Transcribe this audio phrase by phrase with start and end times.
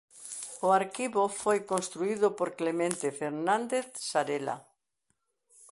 [0.67, 4.55] O arquivo foi construído por Clemente Fernández Sarela.